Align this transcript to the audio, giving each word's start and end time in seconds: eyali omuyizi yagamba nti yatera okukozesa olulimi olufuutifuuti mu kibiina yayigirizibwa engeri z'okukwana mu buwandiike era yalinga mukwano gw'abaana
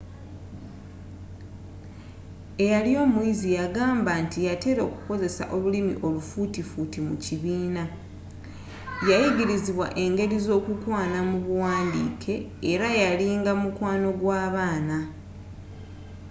eyali 2.63 2.91
omuyizi 3.03 3.49
yagamba 3.59 4.11
nti 4.23 4.39
yatera 4.47 4.81
okukozesa 4.87 5.43
olulimi 5.55 5.93
olufuutifuuti 6.07 6.99
mu 7.07 7.15
kibiina 7.25 7.83
yayigirizibwa 9.09 9.87
engeri 10.03 10.37
z'okukwana 10.45 11.19
mu 11.29 11.37
buwandiike 11.45 12.33
era 12.71 12.87
yalinga 13.01 13.51
mukwano 13.61 14.09
gw'abaana 14.19 14.97